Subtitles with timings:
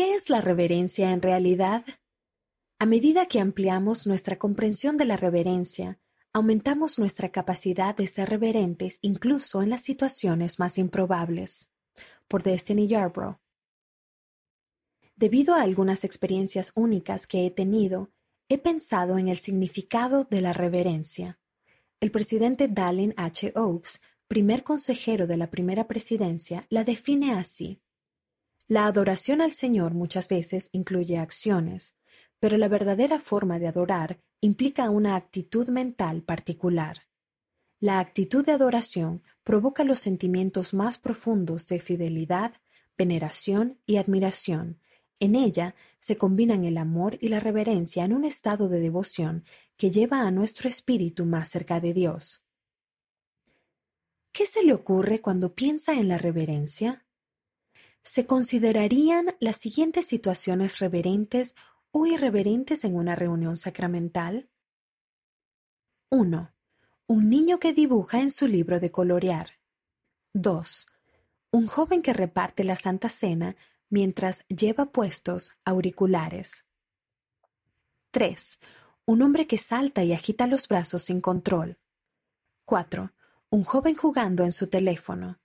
[0.00, 1.84] ¿Qué es la reverencia en realidad?
[2.78, 6.00] A medida que ampliamos nuestra comprensión de la reverencia,
[6.32, 11.70] aumentamos nuestra capacidad de ser reverentes incluso en las situaciones más improbables.
[12.28, 13.36] Por Destiny Yarbrough.
[15.16, 18.10] Debido a algunas experiencias únicas que he tenido,
[18.48, 21.38] he pensado en el significado de la reverencia.
[22.00, 23.52] El presidente Dallin H.
[23.54, 27.82] Oaks, primer consejero de la primera presidencia, la define así.
[28.70, 31.96] La adoración al Señor muchas veces incluye acciones,
[32.38, 37.08] pero la verdadera forma de adorar implica una actitud mental particular.
[37.80, 42.52] La actitud de adoración provoca los sentimientos más profundos de fidelidad,
[42.96, 44.78] veneración y admiración.
[45.18, 49.44] En ella se combinan el amor y la reverencia en un estado de devoción
[49.76, 52.44] que lleva a nuestro espíritu más cerca de Dios.
[54.30, 57.04] ¿Qué se le ocurre cuando piensa en la reverencia?
[58.02, 61.54] Se considerarían las siguientes situaciones reverentes
[61.92, 64.48] o irreverentes en una reunión sacramental?
[66.10, 66.52] 1.
[67.06, 69.60] Un niño que dibuja en su libro de colorear.
[70.32, 70.86] 2.
[71.52, 73.56] Un joven que reparte la Santa Cena
[73.88, 76.66] mientras lleva puestos auriculares.
[78.12, 78.60] 3.
[79.06, 81.78] Un hombre que salta y agita los brazos sin control.
[82.64, 83.12] 4.
[83.50, 85.40] Un joven jugando en su teléfono.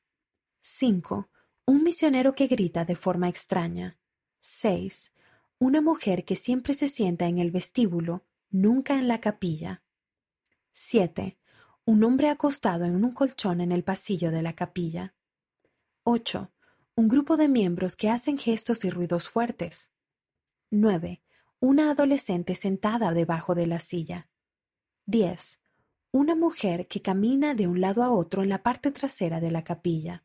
[0.61, 1.29] 5.
[1.67, 3.97] Un misionero que grita de forma extraña.
[4.39, 5.13] 6.
[5.57, 9.81] Una mujer que siempre se sienta en el vestíbulo, nunca en la capilla.
[10.73, 11.39] 7.
[11.85, 15.15] Un hombre acostado en un colchón en el pasillo de la capilla.
[16.03, 16.51] 8.
[16.93, 19.91] Un grupo de miembros que hacen gestos y ruidos fuertes.
[20.69, 21.23] 9.
[21.59, 24.29] Una adolescente sentada debajo de la silla.
[25.07, 25.61] 10.
[26.11, 29.63] Una mujer que camina de un lado a otro en la parte trasera de la
[29.63, 30.24] capilla.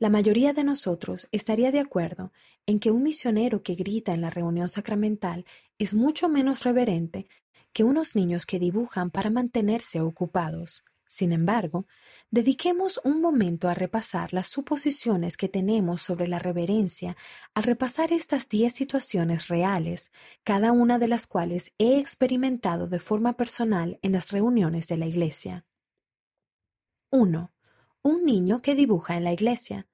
[0.00, 2.32] La mayoría de nosotros estaría de acuerdo
[2.64, 5.44] en que un misionero que grita en la reunión sacramental
[5.78, 7.28] es mucho menos reverente
[7.74, 10.84] que unos niños que dibujan para mantenerse ocupados.
[11.06, 11.86] Sin embargo,
[12.30, 17.14] dediquemos un momento a repasar las suposiciones que tenemos sobre la reverencia,
[17.52, 20.12] a repasar estas diez situaciones reales,
[20.44, 25.06] cada una de las cuales he experimentado de forma personal en las reuniones de la
[25.06, 25.66] Iglesia.
[27.10, 27.52] 1.
[28.02, 29.89] Un niño que dibuja en la iglesia.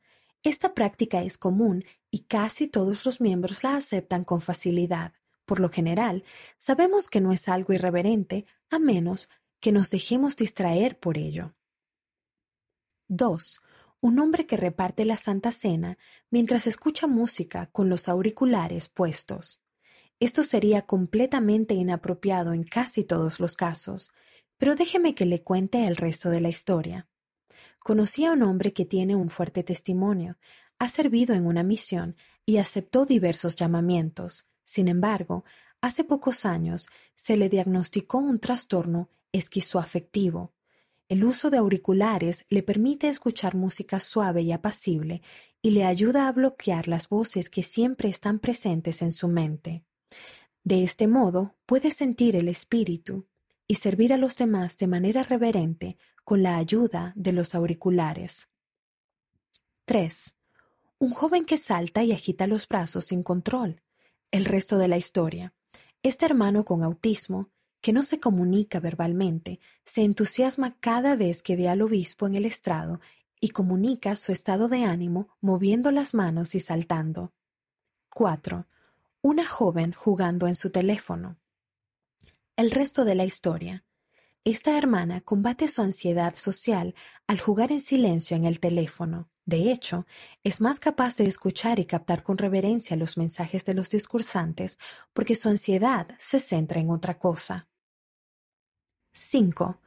[0.47, 5.12] Esta práctica es común y casi todos los miembros la aceptan con facilidad.
[5.45, 6.23] Por lo general,
[6.57, 11.57] sabemos que no es algo irreverente a menos que nos dejemos distraer por ello.
[13.09, 13.61] 2.
[13.99, 15.99] Un hombre que reparte la Santa Cena
[16.31, 19.61] mientras escucha música con los auriculares puestos.
[20.21, 24.13] Esto sería completamente inapropiado en casi todos los casos,
[24.59, 27.09] pero déjeme que le cuente el resto de la historia.
[27.86, 30.38] Conocí a un hombre que tiene un fuerte testimonio,
[30.80, 34.48] ha servido en una misión y aceptó diversos llamamientos.
[34.64, 35.44] Sin embargo,
[35.80, 40.52] hace pocos años se le diagnosticó un trastorno esquizoafectivo.
[41.08, 45.22] El uso de auriculares le permite escuchar música suave y apacible
[45.62, 49.84] y le ayuda a bloquear las voces que siempre están presentes en su mente.
[50.64, 53.28] De este modo puede sentir el espíritu
[53.69, 58.49] y servir a los demás de manera reverente con la ayuda de los auriculares.
[59.87, 60.34] 3.
[60.99, 63.82] Un joven que salta y agita los brazos sin control.
[64.31, 65.54] El resto de la historia.
[66.03, 67.50] Este hermano con autismo,
[67.81, 72.44] que no se comunica verbalmente, se entusiasma cada vez que ve al obispo en el
[72.44, 73.00] estrado
[73.41, 77.33] y comunica su estado de ánimo moviendo las manos y saltando.
[78.10, 78.66] 4.
[79.22, 81.37] Una joven jugando en su teléfono.
[82.56, 83.84] El resto de la historia.
[84.43, 86.94] Esta hermana combate su ansiedad social
[87.27, 89.28] al jugar en silencio en el teléfono.
[89.44, 90.06] De hecho,
[90.43, 94.78] es más capaz de escuchar y captar con reverencia los mensajes de los discursantes
[95.12, 97.69] porque su ansiedad se centra en otra cosa.
[99.12, 99.78] 5.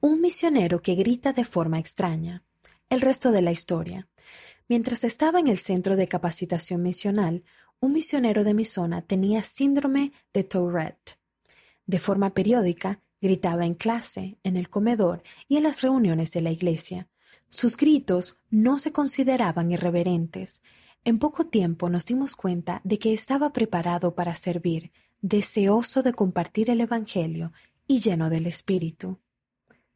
[0.00, 2.42] Un misionero que grita de forma extraña.
[2.88, 4.08] El resto de la historia.
[4.66, 7.44] Mientras estaba en el centro de capacitación misional,
[7.78, 11.20] un misionero de mi zona tenía síndrome de Tourette.
[11.86, 16.50] De forma periódica, Gritaba en clase, en el comedor y en las reuniones de la
[16.50, 17.08] iglesia.
[17.48, 20.62] Sus gritos no se consideraban irreverentes.
[21.04, 24.92] En poco tiempo nos dimos cuenta de que estaba preparado para servir,
[25.22, 27.52] deseoso de compartir el Evangelio
[27.86, 29.18] y lleno del Espíritu.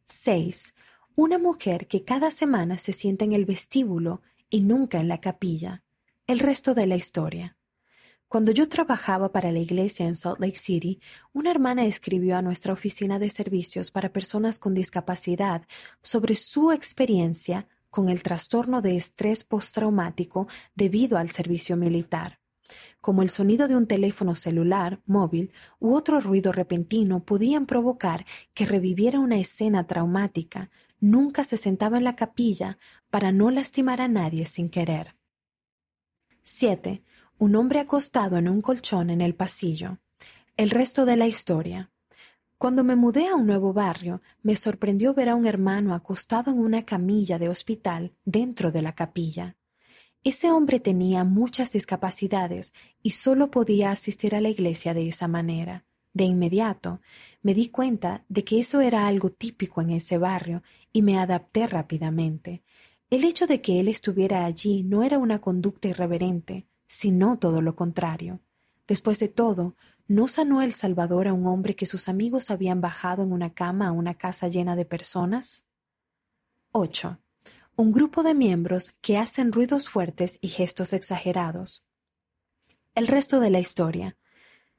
[0.07, 0.75] 6.
[1.15, 5.83] Una mujer que cada semana se sienta en el vestíbulo y nunca en la capilla.
[6.27, 7.57] El resto de la historia.
[8.31, 11.01] Cuando yo trabajaba para la iglesia en Salt Lake City,
[11.33, 15.67] una hermana escribió a nuestra oficina de servicios para personas con discapacidad
[16.01, 20.47] sobre su experiencia con el trastorno de estrés postraumático
[20.77, 22.39] debido al servicio militar.
[23.01, 28.65] como el sonido de un teléfono celular, móvil u otro ruido repentino podían provocar que
[28.65, 32.79] reviviera una escena traumática, nunca se sentaba en la capilla
[33.11, 35.17] para no lastimar a nadie sin querer.
[36.43, 37.03] 7.
[37.43, 39.97] Un hombre acostado en un colchón en el pasillo.
[40.59, 41.91] El resto de la historia.
[42.59, 46.59] Cuando me mudé a un nuevo barrio, me sorprendió ver a un hermano acostado en
[46.59, 49.57] una camilla de hospital dentro de la capilla.
[50.23, 55.87] Ese hombre tenía muchas discapacidades y solo podía asistir a la iglesia de esa manera.
[56.13, 57.01] De inmediato
[57.41, 61.67] me di cuenta de que eso era algo típico en ese barrio y me adapté
[61.67, 62.63] rápidamente.
[63.09, 67.77] El hecho de que él estuviera allí no era una conducta irreverente, sino todo lo
[67.77, 68.41] contrario.
[68.89, 69.77] Después de todo,
[70.09, 73.87] ¿No sanó el Salvador a un hombre que sus amigos habían bajado en una cama
[73.87, 75.67] a una casa llena de personas?
[76.73, 77.21] 8.
[77.77, 81.85] Un grupo de miembros que hacen ruidos fuertes y gestos exagerados.
[82.97, 84.17] El resto de la historia.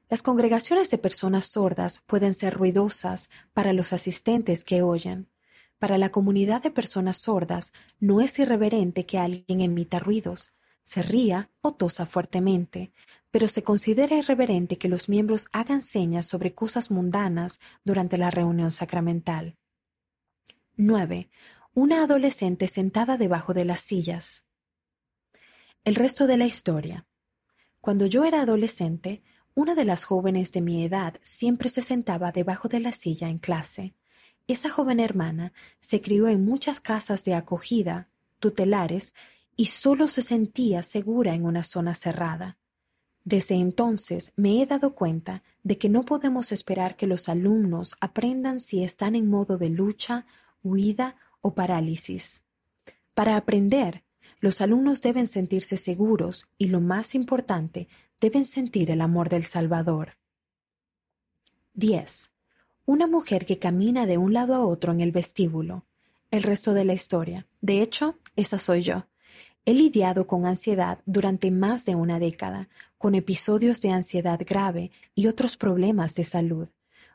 [0.10, 5.30] Las congregaciones de personas sordas pueden ser ruidosas para los asistentes que oyen.
[5.80, 7.72] Para la comunidad de personas sordas
[8.02, 10.52] no es irreverente que alguien emita ruidos,
[10.84, 12.92] se ría o tosa fuertemente,
[13.32, 18.72] pero se considera irreverente que los miembros hagan señas sobre cosas mundanas durante la reunión
[18.72, 19.58] sacramental.
[20.76, 21.30] 9.
[21.74, 24.46] Una adolescente sentada debajo de las sillas.
[25.84, 27.08] El resto de la historia.
[27.80, 29.24] Cuando yo era adolescente,
[29.54, 33.38] una de las jóvenes de mi edad siempre se sentaba debajo de la silla en
[33.38, 33.96] clase.
[34.48, 39.14] Esa joven hermana se crió en muchas casas de acogida, tutelares,
[39.56, 42.58] y solo se sentía segura en una zona cerrada.
[43.24, 48.60] Desde entonces me he dado cuenta de que no podemos esperar que los alumnos aprendan
[48.60, 50.26] si están en modo de lucha,
[50.64, 52.44] huida o parálisis.
[53.14, 54.04] Para aprender,
[54.40, 57.88] los alumnos deben sentirse seguros y, lo más importante,
[58.20, 60.18] deben sentir el amor del Salvador.
[61.76, 62.32] 10.
[62.86, 65.86] Una mujer que camina de un lado a otro en el vestíbulo.
[66.32, 67.46] El resto de la historia.
[67.62, 69.06] De hecho, esa soy yo.
[69.64, 72.68] He lidiado con ansiedad durante más de una década,
[72.98, 76.70] con episodios de ansiedad grave y otros problemas de salud.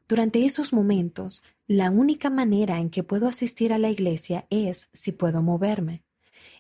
[0.09, 5.11] Durante esos momentos, la única manera en que puedo asistir a la iglesia es si
[5.11, 6.05] puedo moverme.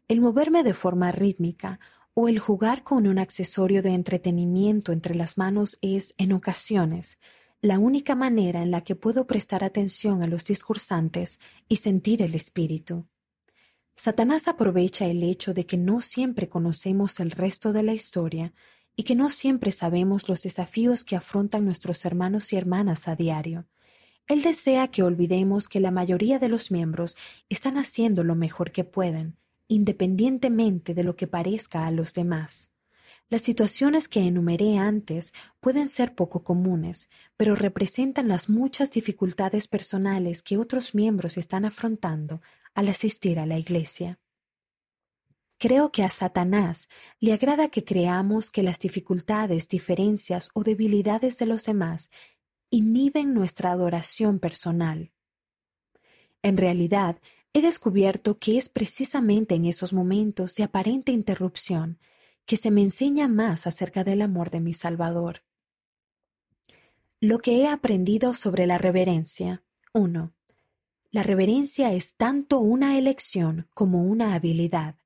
[0.08, 1.78] El moverme de forma rítmica
[2.14, 7.20] o el jugar con un accesorio de entretenimiento entre las manos es, en ocasiones,
[7.60, 12.34] la única manera en la que puedo prestar atención a los discursantes y sentir el
[12.34, 13.06] espíritu.
[13.98, 18.52] Satanás aprovecha el hecho de que no siempre conocemos el resto de la historia
[18.94, 23.64] y que no siempre sabemos los desafíos que afrontan nuestros hermanos y hermanas a diario.
[24.28, 27.16] Él desea que olvidemos que la mayoría de los miembros
[27.48, 32.68] están haciendo lo mejor que pueden, independientemente de lo que parezca a los demás.
[33.30, 37.08] Las situaciones que enumeré antes pueden ser poco comunes,
[37.38, 42.42] pero representan las muchas dificultades personales que otros miembros están afrontando
[42.76, 44.20] al asistir a la iglesia.
[45.58, 46.88] Creo que a Satanás
[47.18, 52.10] le agrada que creamos que las dificultades, diferencias o debilidades de los demás
[52.68, 55.12] inhiben nuestra adoración personal.
[56.42, 57.18] En realidad,
[57.54, 61.98] he descubierto que es precisamente en esos momentos de aparente interrupción
[62.44, 65.42] que se me enseña más acerca del amor de mi Salvador.
[67.20, 69.64] Lo que he aprendido sobre la reverencia.
[69.94, 70.35] 1.
[71.10, 74.96] La reverencia es tanto una elección como una habilidad.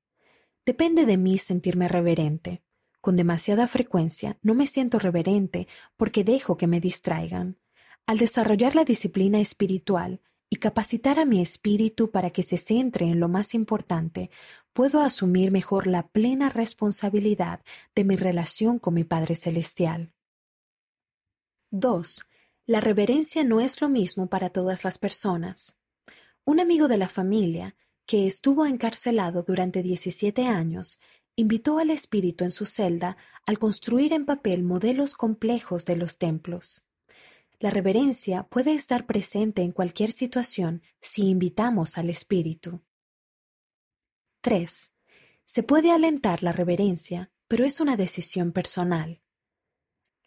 [0.65, 2.63] Depende de mí sentirme reverente.
[3.01, 5.67] Con demasiada frecuencia no me siento reverente
[5.97, 7.57] porque dejo que me distraigan.
[8.05, 13.19] Al desarrollar la disciplina espiritual y capacitar a mi espíritu para que se centre en
[13.19, 14.29] lo más importante,
[14.73, 17.61] puedo asumir mejor la plena responsabilidad
[17.95, 20.11] de mi relación con mi Padre Celestial.
[21.71, 22.25] 2.
[22.65, 25.77] La reverencia no es lo mismo para todas las personas.
[26.45, 30.99] Un amigo de la familia, que estuvo encarcelado durante 17 años,
[31.35, 36.83] invitó al espíritu en su celda al construir en papel modelos complejos de los templos.
[37.59, 42.81] La reverencia puede estar presente en cualquier situación si invitamos al espíritu.
[44.41, 44.91] 3.
[45.45, 49.21] Se puede alentar la reverencia, pero es una decisión personal.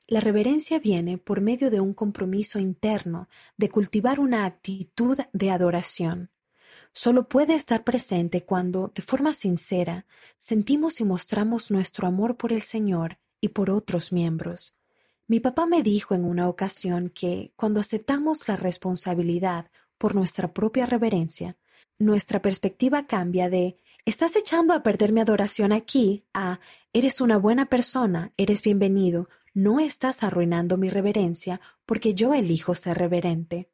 [0.06, 6.30] La reverencia viene por medio de un compromiso interno de cultivar una actitud de adoración.
[6.92, 10.04] Solo puede estar presente cuando, de forma sincera,
[10.36, 14.74] sentimos y mostramos nuestro amor por el Señor y por otros miembros.
[15.26, 20.84] Mi papá me dijo en una ocasión que, cuando aceptamos la responsabilidad por nuestra propia
[20.84, 21.56] reverencia,
[21.98, 26.60] nuestra perspectiva cambia de Estás echando a perder mi adoración aquí a
[26.92, 32.98] eres una buena persona, eres bienvenido, no estás arruinando mi reverencia porque yo elijo ser
[32.98, 33.70] reverente.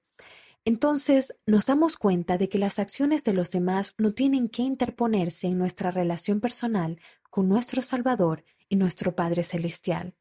[0.65, 5.47] Entonces nos damos cuenta de que las acciones de los demás no tienen que interponerse
[5.47, 10.15] en nuestra relación personal con nuestro Salvador y nuestro Padre Celestial.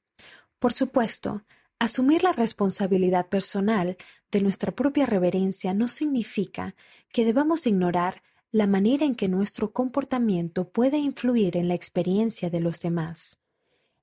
[0.58, 1.44] Por supuesto,
[1.78, 3.98] asumir la responsabilidad personal
[4.32, 6.76] de nuestra propia reverencia no significa
[7.12, 12.62] que debamos ignorar la manera en que nuestro comportamiento puede influir en la experiencia de
[12.62, 13.40] los demás.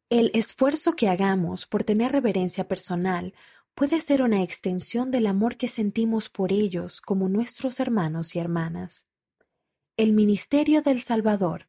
[0.08, 3.34] El esfuerzo que hagamos por tener reverencia personal
[3.75, 9.08] puede ser una extensión del amor que sentimos por ellos como nuestros hermanos y hermanas.
[9.96, 11.68] El Ministerio del Salvador.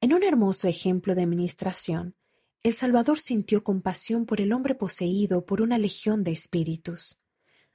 [0.00, 2.14] En un hermoso ejemplo de administración,
[2.62, 7.18] el Salvador sintió compasión por el hombre poseído por una legión de espíritus.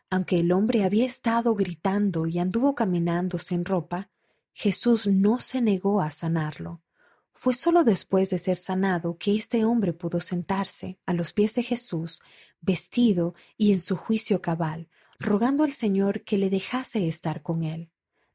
[0.09, 4.09] Aunque el hombre había estado gritando y anduvo caminando sin ropa,
[4.51, 6.81] Jesús no se negó a sanarlo.
[7.33, 11.63] Fue solo después de ser sanado que este hombre pudo sentarse a los pies de
[11.63, 12.21] Jesús,
[12.61, 17.91] vestido y en su juicio cabal, rogando al Señor que le dejase estar con él.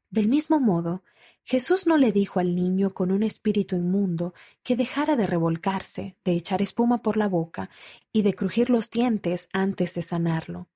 [0.09, 1.03] Del mismo modo,
[1.43, 4.33] Jesús no le dijo al niño con un espíritu inmundo
[4.63, 7.69] que dejara de revolcarse, de echar espuma por la boca
[8.11, 10.69] y de crujir los dientes antes de sanarlo.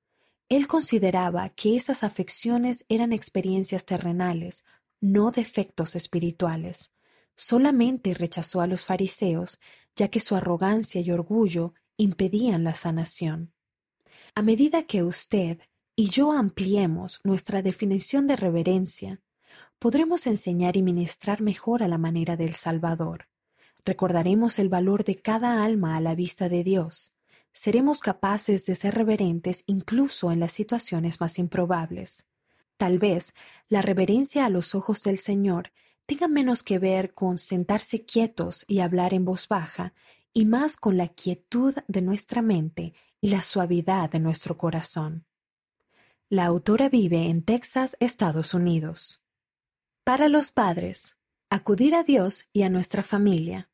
[0.47, 4.63] Él consideraba que esas afecciones eran experiencias terrenales,
[4.99, 6.91] no defectos espirituales.
[7.41, 9.61] Solamente rechazó a los fariseos,
[9.95, 13.53] ya que su arrogancia y orgullo impedían la sanación.
[14.35, 15.57] A medida que usted
[15.95, 19.21] y yo ampliemos nuestra definición de reverencia,
[19.79, 23.29] podremos enseñar y ministrar mejor a la manera del Salvador.
[23.85, 27.13] Recordaremos el valor de cada alma a la vista de Dios.
[27.53, 32.27] Seremos capaces de ser reverentes incluso en las situaciones más improbables.
[32.75, 33.33] Tal vez
[33.69, 35.71] la reverencia a los ojos del Señor
[36.09, 39.93] tenga menos que ver con sentarse quietos y hablar en voz baja,
[40.33, 45.27] y más con la quietud de nuestra mente y la suavidad de nuestro corazón.
[46.27, 49.21] La autora vive en Texas, Estados Unidos.
[50.03, 51.15] Para los padres,
[51.51, 53.69] acudir a Dios y a nuestra familia.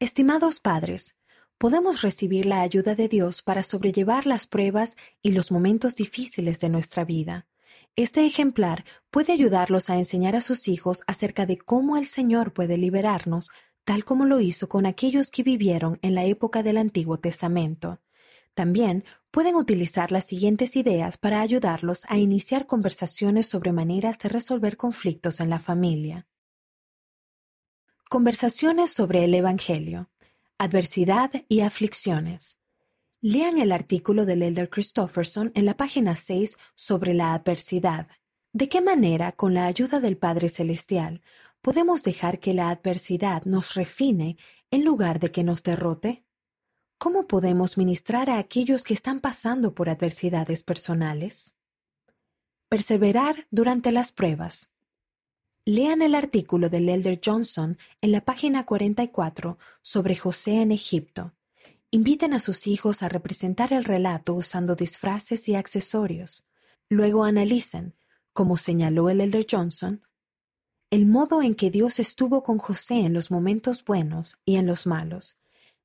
[0.00, 1.14] Estimados padres,
[1.58, 6.70] podemos recibir la ayuda de Dios para sobrellevar las pruebas y los momentos difíciles de
[6.70, 7.46] nuestra vida.
[7.94, 12.78] Este ejemplar puede ayudarlos a enseñar a sus hijos acerca de cómo el Señor puede
[12.78, 13.50] liberarnos,
[13.84, 18.00] tal como lo hizo con aquellos que vivieron en la época del Antiguo Testamento.
[18.54, 24.78] También pueden utilizar las siguientes ideas para ayudarlos a iniciar conversaciones sobre maneras de resolver
[24.78, 26.26] conflictos en la familia.
[28.08, 30.10] Conversaciones sobre el Evangelio,
[30.56, 32.58] adversidad y aflicciones.
[33.24, 38.08] Lean el artículo del Elder Christofferson en la página 6 sobre la adversidad.
[38.52, 41.22] ¿De qué manera, con la ayuda del Padre Celestial,
[41.60, 44.38] podemos dejar que la adversidad nos refine
[44.72, 46.24] en lugar de que nos derrote?
[46.98, 51.54] ¿Cómo podemos ministrar a aquellos que están pasando por adversidades personales?
[52.68, 54.72] Perseverar durante las pruebas.
[55.64, 61.32] Lean el artículo del Elder Johnson en la página 44 sobre José en Egipto
[61.94, 66.46] Inviten a sus hijos a representar el relato usando disfraces y accesorios.
[66.88, 67.94] Luego analicen,
[68.32, 70.00] como señaló el Elder Johnson,
[70.88, 74.86] el modo en que Dios estuvo con José en los momentos buenos y en los
[74.86, 75.38] malos.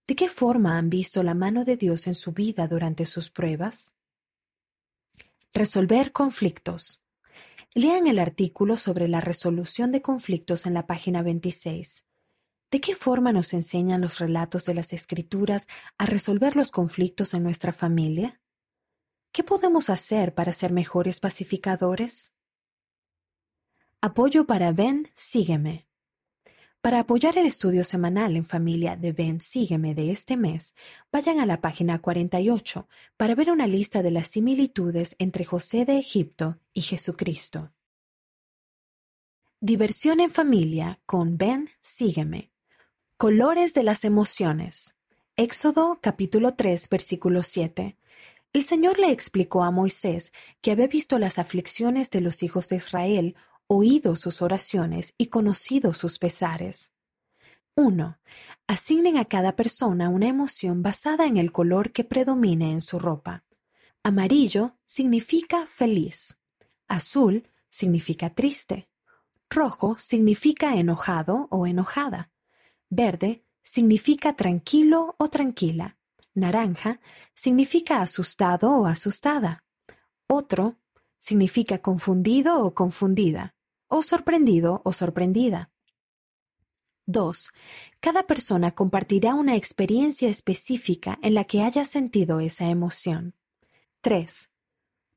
[0.08, 3.98] ¿De qué forma han visto la mano de Dios en su vida durante sus pruebas?
[5.54, 7.02] Resolver conflictos.
[7.74, 12.07] Lean el artículo sobre la resolución de conflictos en la página 26.
[12.70, 17.44] ¿De qué forma nos enseñan los relatos de las Escrituras a resolver los conflictos en
[17.44, 18.42] nuestra familia?
[19.32, 22.36] ¿Qué podemos hacer para ser mejores pacificadores?
[24.02, 25.88] Apoyo para Ven, sígueme.
[26.82, 30.76] Para apoyar el estudio semanal en familia de Ven, sígueme de este mes,
[31.12, 36.00] vayan a la página 48 para ver una lista de las similitudes entre José de
[36.00, 37.72] Egipto y Jesucristo.
[39.60, 42.52] Diversión en familia con Ven, sígueme.
[43.20, 44.96] Colores de las emociones.
[45.38, 47.98] Éxodo capítulo 3 versículo 7.
[48.54, 50.32] El Señor le explicó a Moisés
[50.62, 55.96] que había visto las aflicciones de los hijos de Israel, oído sus oraciones y conocido
[55.96, 56.94] sus pesares.
[57.76, 58.20] 1.
[58.68, 63.44] Asignen a cada persona una emoción basada en el color que predomine en su ropa.
[64.04, 66.38] Amarillo significa feliz.
[66.88, 68.90] Azul significa triste.
[69.50, 72.30] Rojo significa enojado o enojada.
[72.90, 75.98] Verde significa tranquilo o tranquila.
[76.34, 77.02] Naranja
[77.34, 79.64] significa asustado o asustada.
[80.28, 80.78] Otro
[81.20, 83.56] significa confundido o confundida.
[83.88, 85.72] O sorprendido o sorprendida.
[87.08, 87.52] 2.
[88.02, 93.34] Cada persona compartirá una experiencia específica en la que haya sentido esa emoción.
[94.02, 94.50] 3.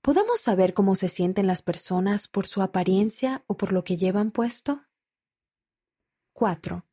[0.01, 4.31] ¿Podemos saber cómo se sienten las personas por su apariencia o por lo que llevan
[4.31, 4.83] puesto?
[6.33, 6.85] 4.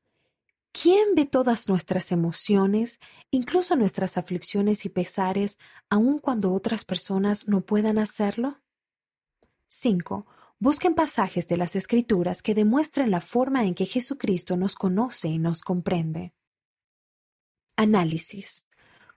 [0.79, 2.99] ¿Quién ve todas nuestras emociones,
[3.31, 5.57] incluso nuestras aflicciones y pesares,
[5.89, 8.61] aun cuando otras personas no puedan hacerlo?
[9.69, 10.27] 5.
[10.59, 15.39] Busquen pasajes de las Escrituras que demuestren la forma en que Jesucristo nos conoce y
[15.39, 16.35] nos comprende.
[17.75, 18.67] Análisis.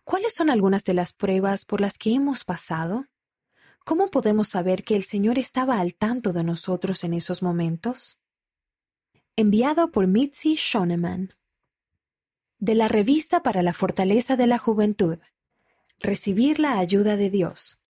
[0.02, 3.06] ¿Cuáles son algunas de las pruebas por las que hemos pasado?
[3.84, 8.18] ¿Cómo podemos saber que el Señor estaba al tanto de nosotros en esos momentos?
[9.36, 11.34] Enviado por Mitzi Schoneman.
[12.62, 15.16] De la Revista para la Fortaleza de la Juventud.
[15.98, 17.80] Recibir la ayuda de Dios.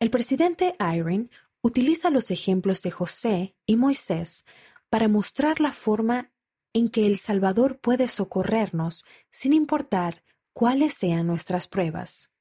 [0.00, 1.30] El presidente Irene
[1.62, 4.44] utiliza los ejemplos de José y Moisés
[4.88, 6.32] para mostrar la forma
[6.72, 12.32] en que el Salvador puede socorrernos sin importar cuáles sean nuestras pruebas.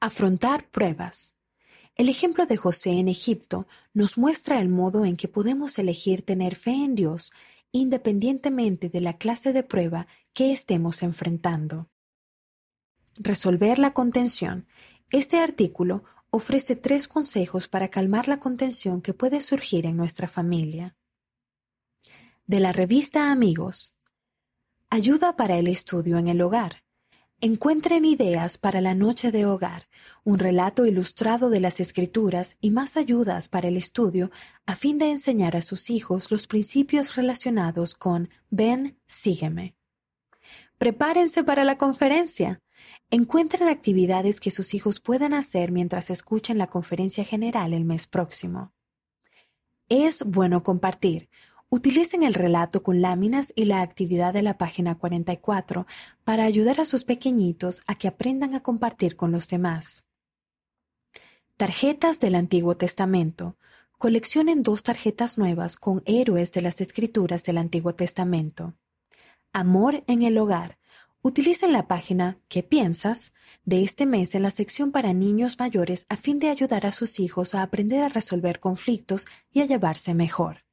[0.00, 1.34] Afrontar pruebas.
[1.96, 6.54] El ejemplo de José en Egipto nos muestra el modo en que podemos elegir tener
[6.54, 7.30] fe en Dios
[7.72, 11.90] independientemente de la clase de prueba que estemos enfrentando.
[13.16, 14.66] Resolver la contención.
[15.10, 20.96] Este artículo ofrece tres consejos para calmar la contención que puede surgir en nuestra familia.
[22.46, 23.96] De la revista Amigos.
[24.88, 26.82] Ayuda para el estudio en el hogar.
[27.42, 29.88] Encuentren ideas para la noche de hogar,
[30.24, 34.30] un relato ilustrado de las escrituras y más ayudas para el estudio
[34.66, 39.74] a fin de enseñar a sus hijos los principios relacionados con Ven, sígueme.
[40.76, 42.60] Prepárense para la conferencia.
[43.08, 48.74] Encuentren actividades que sus hijos puedan hacer mientras escuchen la conferencia general el mes próximo.
[49.88, 51.30] Es bueno compartir.
[51.72, 55.86] Utilicen el relato con láminas y la actividad de la página 44
[56.24, 60.04] para ayudar a sus pequeñitos a que aprendan a compartir con los demás.
[61.56, 63.56] Tarjetas del Antiguo Testamento.
[63.98, 68.74] Coleccionen dos tarjetas nuevas con héroes de las escrituras del Antiguo Testamento.
[69.52, 70.78] Amor en el hogar.
[71.22, 73.32] Utilicen la página ¿Qué piensas?
[73.64, 77.20] de este mes en la sección para niños mayores a fin de ayudar a sus
[77.20, 80.64] hijos a aprender a resolver conflictos y a llevarse mejor.